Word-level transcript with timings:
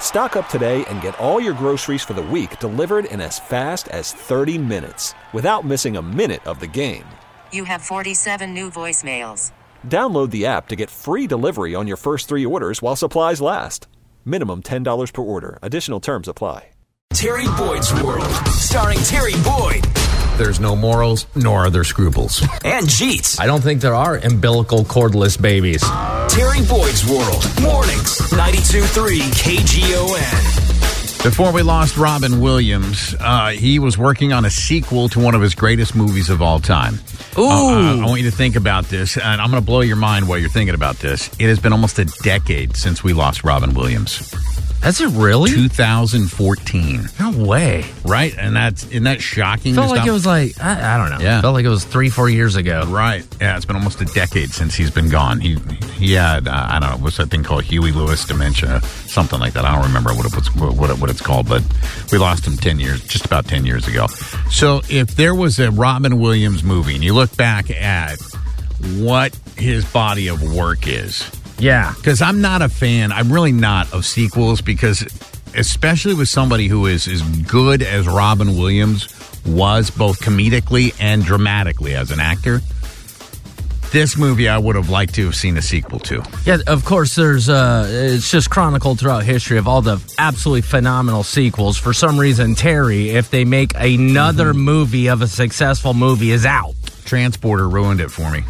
Stock 0.00 0.36
up 0.36 0.48
today 0.48 0.84
and 0.86 1.02
get 1.02 1.18
all 1.18 1.38
your 1.40 1.52
groceries 1.52 2.02
for 2.02 2.14
the 2.14 2.22
week 2.22 2.58
delivered 2.60 3.04
in 3.06 3.20
as 3.20 3.38
fast 3.38 3.88
as 3.88 4.12
30 4.12 4.56
minutes 4.56 5.12
without 5.34 5.66
missing 5.66 5.96
a 5.98 6.02
minute 6.02 6.46
of 6.46 6.58
the 6.60 6.66
game. 6.66 7.04
You 7.52 7.64
have 7.64 7.82
47 7.82 8.54
new 8.54 8.70
voicemails. 8.70 9.52
Download 9.86 10.30
the 10.30 10.46
app 10.46 10.68
to 10.68 10.76
get 10.76 10.88
free 10.90 11.26
delivery 11.26 11.74
on 11.74 11.86
your 11.86 11.98
first 11.98 12.28
three 12.28 12.46
orders 12.46 12.80
while 12.80 12.96
supplies 12.96 13.40
last. 13.42 13.86
Minimum 14.24 14.62
$10 14.62 15.12
per 15.12 15.22
order. 15.22 15.58
Additional 15.60 16.00
terms 16.00 16.28
apply. 16.28 16.70
Terry 17.14 17.46
Boyd's 17.56 17.94
World, 18.02 18.26
starring 18.48 18.98
Terry 19.04 19.32
Boyd 19.42 19.84
There's 20.36 20.60
no 20.60 20.76
morals, 20.76 21.26
nor 21.34 21.64
are 21.64 21.70
there 21.70 21.84
scruples. 21.84 22.42
and 22.62 22.86
Jeets. 22.86 23.40
I 23.40 23.46
don't 23.46 23.62
think 23.62 23.80
there 23.80 23.94
are 23.94 24.16
umbilical 24.16 24.80
cordless 24.84 25.40
babies. 25.40 25.82
Terry 26.28 26.60
Boyd's 26.66 27.08
World, 27.08 27.44
mornings, 27.62 28.18
92.3 28.32 29.20
KGON. 29.32 31.22
Before 31.22 31.52
we 31.52 31.62
lost 31.62 31.96
Robin 31.96 32.40
Williams, 32.40 33.14
uh, 33.20 33.50
he 33.50 33.78
was 33.78 33.96
working 33.96 34.32
on 34.32 34.44
a 34.44 34.50
sequel 34.50 35.08
to 35.10 35.20
one 35.20 35.34
of 35.34 35.40
his 35.40 35.54
greatest 35.54 35.94
movies 35.96 36.28
of 36.30 36.42
all 36.42 36.60
time. 36.60 36.94
Ooh. 37.38 37.48
Uh, 37.48 37.96
I 37.96 38.04
want 38.06 38.20
you 38.20 38.30
to 38.30 38.36
think 38.36 38.54
about 38.56 38.84
this, 38.84 39.16
and 39.16 39.40
I'm 39.40 39.50
going 39.50 39.62
to 39.62 39.66
blow 39.66 39.80
your 39.80 39.96
mind 39.96 40.28
while 40.28 40.38
you're 40.38 40.50
thinking 40.50 40.74
about 40.74 40.96
this. 40.96 41.28
It 41.38 41.46
has 41.48 41.58
been 41.58 41.72
almost 41.72 41.98
a 41.98 42.04
decade 42.22 42.76
since 42.76 43.02
we 43.02 43.12
lost 43.12 43.42
Robin 43.44 43.74
Williams. 43.74 44.34
Has 44.82 45.00
it 45.00 45.08
really? 45.10 45.50
2014, 45.50 47.08
No 47.18 47.32
way. 47.44 47.84
right? 48.04 48.32
And 48.38 48.54
that's 48.54 48.84
isn't 48.86 49.02
that 49.04 49.20
shocking? 49.20 49.74
Felt 49.74 49.90
like 49.90 50.06
it 50.06 50.12
was 50.12 50.24
like 50.26 50.52
I, 50.62 50.94
I 50.94 50.96
don't 50.98 51.10
know. 51.10 51.24
Yeah. 51.24 51.40
Felt 51.40 51.54
like 51.54 51.64
it 51.64 51.68
was 51.70 51.84
three, 51.84 52.08
four 52.08 52.28
years 52.28 52.54
ago. 52.54 52.84
Right. 52.86 53.26
Yeah, 53.40 53.56
it's 53.56 53.64
been 53.64 53.74
almost 53.74 54.00
a 54.00 54.04
decade 54.04 54.50
since 54.50 54.74
he's 54.76 54.90
been 54.92 55.08
gone. 55.08 55.40
He 55.40 55.56
he 55.98 56.12
had 56.12 56.46
uh, 56.46 56.66
I 56.70 56.78
don't 56.78 56.90
know 56.90 56.96
what's 57.04 57.16
that 57.16 57.30
thing 57.30 57.42
called 57.42 57.64
Huey 57.64 57.90
Lewis 57.90 58.24
dementia, 58.24 58.80
something 59.08 59.40
like 59.40 59.54
that. 59.54 59.64
I 59.64 59.74
don't 59.74 59.84
remember 59.86 60.14
what 60.14 60.24
it 60.26 60.34
was 60.36 60.54
what 60.54 60.90
it, 60.90 60.98
what 61.00 61.10
it's 61.10 61.20
called, 61.22 61.48
but 61.48 61.62
we 62.12 62.18
lost 62.18 62.46
him 62.46 62.56
ten 62.56 62.78
years, 62.78 63.02
just 63.08 63.24
about 63.24 63.46
ten 63.46 63.66
years 63.66 63.88
ago. 63.88 64.06
So 64.50 64.82
if 64.88 65.16
there 65.16 65.34
was 65.34 65.58
a 65.58 65.70
Robin 65.72 66.20
Williams 66.20 66.62
movie, 66.62 66.94
and 66.94 67.02
you 67.02 67.12
look 67.12 67.36
back 67.36 67.70
at 67.70 68.18
what 68.98 69.36
his 69.56 69.84
body 69.86 70.28
of 70.28 70.40
work 70.54 70.86
is, 70.86 71.28
Yeah. 71.58 71.92
because 71.96 72.20
I'm 72.22 72.40
not 72.40 72.62
a 72.62 72.68
fan. 72.68 73.12
I'm 73.12 73.32
really 73.32 73.52
not 73.52 73.92
of 73.92 74.04
sequels 74.04 74.60
because, 74.60 75.02
especially 75.54 76.14
with 76.14 76.28
somebody 76.28 76.68
who 76.68 76.86
is 76.86 77.08
as 77.08 77.22
good 77.22 77.82
as 77.82 78.06
Robin 78.06 78.56
Williams 78.56 79.08
was, 79.46 79.90
both 79.90 80.20
comedically 80.20 80.94
and 81.00 81.24
dramatically 81.24 81.94
as 81.94 82.10
an 82.10 82.20
actor. 82.20 82.60
This 83.92 84.16
movie, 84.18 84.48
I 84.48 84.58
would 84.58 84.74
have 84.74 84.90
liked 84.90 85.14
to 85.14 85.24
have 85.26 85.36
seen 85.36 85.56
a 85.56 85.62
sequel 85.62 86.00
to. 86.00 86.22
Yeah, 86.44 86.58
of 86.66 86.84
course, 86.84 87.14
there's, 87.14 87.48
uh, 87.48 87.86
it's 87.88 88.28
just 88.30 88.50
chronicled 88.50 88.98
throughout 88.98 89.22
history 89.22 89.58
of 89.58 89.68
all 89.68 89.80
the 89.80 89.98
absolutely 90.18 90.62
phenomenal 90.62 91.22
sequels. 91.22 91.78
For 91.78 91.92
some 91.94 92.18
reason, 92.18 92.56
Terry, 92.56 93.10
if 93.10 93.30
they 93.30 93.44
make 93.44 93.72
another 93.76 94.46
Mm-hmm. 94.52 94.58
movie 94.60 95.06
of 95.08 95.22
a 95.22 95.28
successful 95.28 95.94
movie, 95.94 96.32
is 96.32 96.44
out. 96.44 96.74
Transporter 97.04 97.68
ruined 97.68 98.00
it 98.00 98.10
for 98.10 98.28
me. 98.32 98.42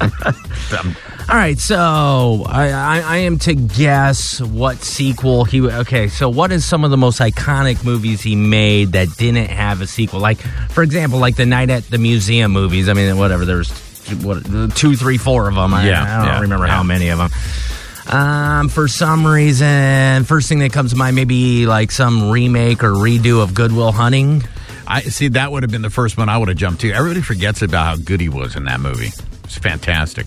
All 1.32 1.38
right, 1.38 1.58
so 1.58 2.44
I, 2.46 2.68
I, 2.72 3.00
I 3.00 3.16
am 3.20 3.38
to 3.38 3.54
guess 3.54 4.38
what 4.38 4.82
sequel 4.82 5.46
he. 5.46 5.62
Okay, 5.62 6.08
so 6.08 6.28
what 6.28 6.52
is 6.52 6.62
some 6.62 6.84
of 6.84 6.90
the 6.90 6.98
most 6.98 7.20
iconic 7.20 7.86
movies 7.86 8.20
he 8.20 8.36
made 8.36 8.92
that 8.92 9.16
didn't 9.16 9.46
have 9.46 9.80
a 9.80 9.86
sequel? 9.86 10.20
Like, 10.20 10.42
for 10.68 10.82
example, 10.82 11.18
like 11.18 11.36
the 11.36 11.46
Night 11.46 11.70
at 11.70 11.84
the 11.84 11.96
Museum 11.96 12.52
movies. 12.52 12.86
I 12.86 12.92
mean, 12.92 13.16
whatever. 13.16 13.46
There's 13.46 13.70
what 14.22 14.44
two, 14.76 14.94
three, 14.94 15.16
four 15.16 15.48
of 15.48 15.54
them. 15.54 15.72
I, 15.72 15.88
Yeah, 15.88 16.02
I 16.02 16.18
don't 16.18 16.34
yeah, 16.34 16.40
remember 16.42 16.66
yeah. 16.66 16.72
how 16.72 16.82
many 16.82 17.08
of 17.08 17.16
them. 17.16 17.30
Um, 18.14 18.68
for 18.68 18.86
some 18.86 19.26
reason, 19.26 20.24
first 20.24 20.50
thing 20.50 20.58
that 20.58 20.74
comes 20.74 20.90
to 20.90 20.98
mind, 20.98 21.16
maybe 21.16 21.64
like 21.64 21.92
some 21.92 22.30
remake 22.30 22.84
or 22.84 22.90
redo 22.90 23.42
of 23.42 23.54
Good 23.54 23.72
Will 23.72 23.92
Hunting. 23.92 24.42
I 24.86 25.00
see 25.00 25.28
that 25.28 25.50
would 25.50 25.62
have 25.62 25.72
been 25.72 25.80
the 25.80 25.88
first 25.88 26.18
one 26.18 26.28
I 26.28 26.36
would 26.36 26.48
have 26.48 26.58
jumped 26.58 26.82
to. 26.82 26.92
Everybody 26.92 27.22
forgets 27.22 27.62
about 27.62 27.86
how 27.86 28.04
good 28.04 28.20
he 28.20 28.28
was 28.28 28.54
in 28.54 28.66
that 28.66 28.80
movie. 28.80 29.12
It's 29.44 29.56
fantastic. 29.56 30.26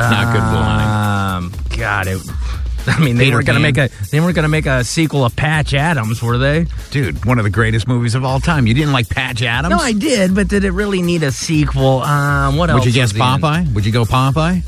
It's 0.00 0.10
not 0.10 0.32
good 0.32 0.42
Will 0.52 0.62
Hunting. 0.62 1.60
Um, 1.68 1.78
God, 1.78 2.06
it. 2.06 2.20
I 2.86 2.98
mean, 2.98 3.16
they 3.18 3.24
Peter 3.24 3.36
weren't 3.36 3.46
gonna 3.46 3.58
Pan. 3.58 3.62
make 3.74 3.76
a 3.78 3.90
they 4.10 4.20
weren't 4.20 4.34
gonna 4.34 4.48
make 4.48 4.64
a 4.66 4.82
sequel 4.82 5.24
of 5.24 5.36
Patch 5.36 5.74
Adams, 5.74 6.22
were 6.22 6.38
they? 6.38 6.66
Dude, 6.90 7.24
one 7.26 7.38
of 7.38 7.44
the 7.44 7.50
greatest 7.50 7.86
movies 7.86 8.14
of 8.14 8.24
all 8.24 8.40
time. 8.40 8.66
You 8.66 8.72
didn't 8.74 8.92
like 8.92 9.08
Patch 9.10 9.42
Adams? 9.42 9.70
No, 9.70 9.78
I 9.78 9.92
did, 9.92 10.34
but 10.34 10.48
did 10.48 10.64
it 10.64 10.70
really 10.72 11.02
need 11.02 11.22
a 11.22 11.30
sequel? 11.30 12.00
Um, 12.00 12.56
what 12.56 12.70
else? 12.70 12.80
Would 12.80 12.86
you 12.86 12.92
guess 12.92 13.12
was 13.12 13.16
he 13.16 13.18
in? 13.18 13.40
Popeye? 13.40 13.74
Would 13.74 13.84
you 13.84 13.92
go 13.92 14.04
Popeye? 14.04 14.62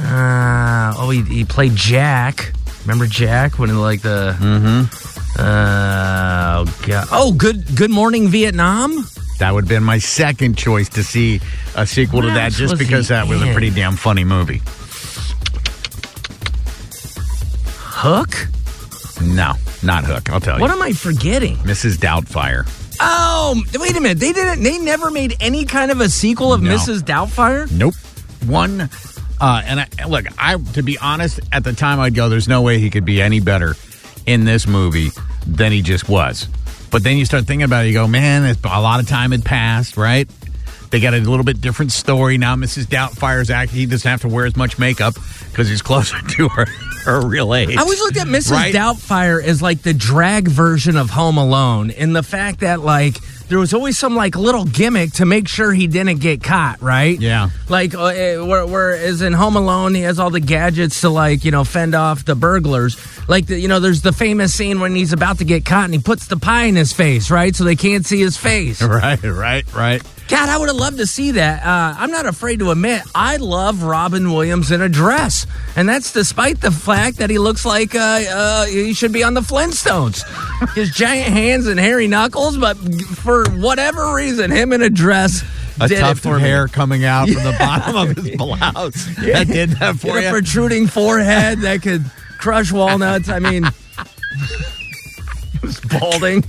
Uh, 0.00 0.94
oh, 0.96 1.10
he, 1.10 1.22
he 1.22 1.44
played 1.44 1.74
Jack. 1.76 2.52
Remember 2.82 3.06
Jack 3.06 3.58
when 3.58 3.68
he 3.68 3.74
like 3.74 4.00
the. 4.00 4.34
Mm-hmm. 4.38 5.40
Uh, 5.40 6.64
oh 6.66 6.84
god. 6.86 7.08
Oh, 7.12 7.32
good. 7.32 7.76
Good 7.76 7.90
Morning 7.90 8.28
Vietnam. 8.28 9.04
That 9.40 9.52
would 9.54 9.64
have 9.64 9.68
been 9.68 9.84
my 9.84 9.98
second 9.98 10.56
choice 10.56 10.88
to 10.90 11.04
see 11.04 11.40
a 11.76 11.86
sequel 11.86 12.22
to 12.22 12.28
What 12.28 12.34
that, 12.34 12.44
else 12.46 12.56
just 12.56 12.72
was 12.72 12.78
because 12.80 13.08
he 13.08 13.14
that 13.14 13.28
was 13.28 13.40
a 13.42 13.46
in? 13.48 13.52
pretty 13.52 13.70
damn 13.70 13.94
funny 13.96 14.24
movie. 14.24 14.62
Hook. 18.00 18.46
No, 19.20 19.54
not 19.82 20.04
Hook. 20.04 20.30
I'll 20.30 20.38
tell 20.38 20.56
you. 20.56 20.60
What 20.60 20.70
am 20.70 20.80
I 20.80 20.92
forgetting? 20.92 21.56
Mrs. 21.58 21.96
Doubtfire. 21.96 22.64
Oh, 23.00 23.60
wait 23.74 23.96
a 23.96 24.00
minute. 24.00 24.20
They 24.20 24.32
didn't. 24.32 24.62
They 24.62 24.78
never 24.78 25.10
made 25.10 25.36
any 25.40 25.64
kind 25.64 25.90
of 25.90 26.00
a 26.00 26.08
sequel 26.08 26.52
of 26.52 26.62
No. 26.62 26.76
Mrs. 26.76 27.00
Doubtfire. 27.02 27.68
Nope. 27.72 27.94
One. 28.46 28.88
Uh, 29.40 29.62
and 29.64 29.80
I, 29.80 29.88
look, 30.08 30.26
I 30.38 30.56
to 30.74 30.82
be 30.84 30.96
honest, 30.98 31.40
at 31.50 31.64
the 31.64 31.72
time 31.72 31.98
I'd 31.98 32.14
go, 32.14 32.28
"There's 32.28 32.46
no 32.48 32.62
way 32.62 32.78
he 32.78 32.88
could 32.88 33.04
be 33.04 33.20
any 33.20 33.40
better 33.40 33.74
in 34.26 34.44
this 34.44 34.68
movie 34.68 35.10
than 35.44 35.72
he 35.72 35.82
just 35.82 36.08
was." 36.08 36.46
But 36.90 37.02
then 37.02 37.18
you 37.18 37.24
start 37.24 37.46
thinking 37.46 37.64
about 37.64 37.84
it, 37.84 37.88
you 37.88 37.94
go, 37.94 38.06
"Man, 38.06 38.44
it's, 38.44 38.60
a 38.64 38.80
lot 38.80 39.00
of 39.00 39.08
time 39.08 39.32
had 39.32 39.44
passed, 39.44 39.96
right?" 39.96 40.30
They 40.90 41.00
got 41.00 41.14
a 41.14 41.18
little 41.18 41.44
bit 41.44 41.60
different 41.60 41.92
story 41.92 42.38
now. 42.38 42.56
Mrs. 42.56 42.86
Doubtfire's 42.86 43.48
he 43.70 43.86
doesn't 43.86 44.08
have 44.10 44.22
to 44.22 44.28
wear 44.28 44.46
as 44.46 44.56
much 44.56 44.78
makeup 44.78 45.14
because 45.50 45.68
he's 45.68 45.82
closer 45.82 46.16
to 46.36 46.48
her 46.48 46.66
her 47.04 47.26
real 47.26 47.54
age. 47.54 47.76
I 47.76 47.80
always 47.80 48.00
looked 48.00 48.16
at 48.16 48.26
Mrs. 48.26 48.52
Right? 48.52 48.74
Doubtfire 48.74 49.42
as 49.42 49.62
like 49.62 49.82
the 49.82 49.94
drag 49.94 50.48
version 50.48 50.96
of 50.96 51.10
Home 51.10 51.38
Alone, 51.38 51.90
in 51.90 52.12
the 52.12 52.22
fact 52.22 52.60
that 52.60 52.80
like 52.80 53.16
there 53.48 53.58
was 53.58 53.72
always 53.72 53.98
some 53.98 54.14
like 54.14 54.36
little 54.36 54.64
gimmick 54.64 55.12
to 55.14 55.24
make 55.24 55.48
sure 55.48 55.72
he 55.72 55.86
didn't 55.86 56.20
get 56.20 56.42
caught, 56.42 56.80
right? 56.82 57.18
Yeah. 57.18 57.50
Like 57.68 57.94
uh, 57.94 58.06
eh, 58.06 58.36
whereas 58.36 59.22
in 59.22 59.32
Home 59.32 59.56
Alone, 59.56 59.94
he 59.94 60.02
has 60.02 60.18
all 60.18 60.30
the 60.30 60.40
gadgets 60.40 61.00
to 61.00 61.08
like 61.08 61.44
you 61.44 61.50
know 61.50 61.64
fend 61.64 61.94
off 61.94 62.24
the 62.24 62.34
burglars. 62.34 62.96
Like 63.28 63.46
the, 63.46 63.58
you 63.58 63.68
know, 63.68 63.80
there's 63.80 64.02
the 64.02 64.12
famous 64.12 64.54
scene 64.54 64.80
when 64.80 64.94
he's 64.94 65.12
about 65.12 65.38
to 65.38 65.44
get 65.44 65.64
caught 65.64 65.86
and 65.86 65.94
he 65.94 66.00
puts 66.00 66.28
the 66.28 66.36
pie 66.36 66.64
in 66.64 66.76
his 66.76 66.92
face, 66.92 67.30
right, 67.30 67.54
so 67.54 67.64
they 67.64 67.76
can't 67.76 68.06
see 68.06 68.20
his 68.20 68.36
face. 68.36 68.82
Right, 68.88 69.22
right, 69.22 69.74
right. 69.74 70.02
God, 70.28 70.50
I 70.50 70.58
would 70.58 70.68
have 70.68 70.76
loved 70.76 70.98
to 70.98 71.06
see 71.06 71.30
that. 71.32 71.64
Uh, 71.64 71.94
I'm 71.98 72.10
not 72.10 72.26
afraid 72.26 72.58
to 72.58 72.70
admit 72.70 73.00
I 73.14 73.36
love 73.38 73.82
Robin 73.82 74.30
Williams 74.30 74.70
in 74.70 74.82
a 74.82 74.88
dress, 74.88 75.46
and 75.74 75.88
that's 75.88 76.12
despite 76.12 76.60
the 76.60 76.70
fact 76.70 77.16
that 77.16 77.30
he 77.30 77.38
looks 77.38 77.64
like 77.64 77.94
uh, 77.94 77.98
uh, 78.28 78.66
he 78.66 78.92
should 78.92 79.12
be 79.12 79.22
on 79.24 79.32
the 79.32 79.40
Flintstones. 79.40 80.22
His 80.74 80.90
giant 80.90 81.32
hands 81.32 81.66
and 81.66 81.80
hairy 81.80 82.08
knuckles, 82.08 82.58
but 82.58 82.74
for 82.76 83.48
whatever 83.52 84.14
reason, 84.14 84.50
him 84.50 84.72
in 84.74 84.82
a 84.82 84.90
dress 84.90 85.42
A 85.80 85.88
tuft 85.88 86.22
for 86.22 86.36
of 86.36 86.42
me. 86.42 86.48
hair 86.48 86.68
coming 86.68 87.04
out 87.06 87.28
from 87.30 87.42
the 87.44 87.52
bottom 87.58 87.96
of 87.96 88.16
his 88.16 88.36
blouse. 88.36 89.08
That 89.16 89.46
did 89.46 89.70
that 89.78 89.96
for 89.96 90.08
Get 90.20 90.24
a 90.26 90.30
protruding 90.30 90.88
forehead 90.88 91.60
that 91.60 91.80
could 91.80 92.04
crush 92.38 92.70
walnuts. 92.70 93.30
I 93.30 93.38
mean, 93.38 93.64
he 93.64 95.58
was 95.66 95.80
balding. 95.80 96.44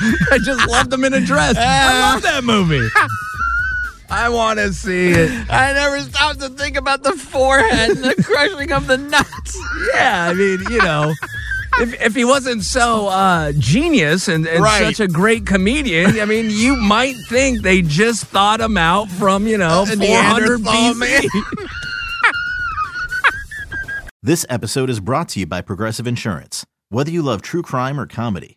I 0.30 0.38
just 0.44 0.68
loved 0.68 0.92
him 0.92 1.04
in 1.04 1.14
a 1.14 1.20
dress. 1.20 1.56
I 1.58 2.12
love 2.12 2.22
that 2.22 2.44
movie. 2.44 2.86
I 4.10 4.28
want 4.28 4.58
to 4.58 4.72
see 4.72 5.08
it. 5.10 5.30
I 5.50 5.72
never 5.72 5.98
stopped 6.00 6.40
to 6.40 6.50
think 6.50 6.76
about 6.76 7.02
the 7.02 7.12
forehead 7.12 7.90
and 7.90 8.04
the 8.04 8.14
crushing 8.22 8.70
of 8.72 8.86
the 8.86 8.98
nuts. 8.98 9.58
Yeah, 9.94 10.28
I 10.30 10.34
mean, 10.34 10.60
you 10.70 10.78
know. 10.78 11.12
If, 11.80 12.00
if 12.00 12.14
he 12.14 12.24
wasn't 12.24 12.62
so 12.62 13.08
uh, 13.08 13.50
genius 13.58 14.28
and, 14.28 14.46
and 14.46 14.62
Right. 14.62 14.94
such 14.94 15.00
a 15.00 15.08
great 15.10 15.44
comedian, 15.46 16.20
I 16.20 16.24
mean, 16.24 16.46
you 16.48 16.76
might 16.76 17.16
think 17.28 17.62
they 17.62 17.82
just 17.82 18.26
thought 18.26 18.60
him 18.60 18.76
out 18.76 19.08
from, 19.08 19.48
you 19.48 19.58
know, 19.58 19.82
A 19.82 19.86
400 19.96 20.60
BC. 20.60 21.28
This 24.22 24.46
episode 24.48 24.88
is 24.88 25.00
brought 25.00 25.28
to 25.30 25.40
you 25.40 25.46
by 25.46 25.60
Progressive 25.60 26.06
Insurance. 26.06 26.64
Whether 26.88 27.10
you 27.10 27.22
love 27.22 27.42
true 27.42 27.62
crime 27.62 27.98
or 27.98 28.06
comedy, 28.06 28.56